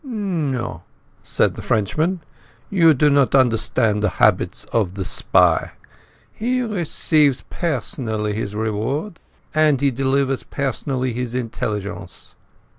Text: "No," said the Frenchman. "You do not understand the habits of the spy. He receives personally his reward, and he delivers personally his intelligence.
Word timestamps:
"No," 0.03 0.81
said 1.21 1.53
the 1.53 1.61
Frenchman. 1.61 2.21
"You 2.71 2.95
do 2.95 3.07
not 3.11 3.35
understand 3.35 4.01
the 4.01 4.09
habits 4.17 4.65
of 4.73 4.95
the 4.95 5.05
spy. 5.05 5.73
He 6.33 6.63
receives 6.63 7.43
personally 7.51 8.33
his 8.33 8.55
reward, 8.55 9.19
and 9.53 9.79
he 9.79 9.91
delivers 9.91 10.41
personally 10.41 11.13
his 11.13 11.35
intelligence. 11.35 12.33